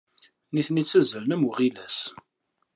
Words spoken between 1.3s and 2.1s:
am uɣilas.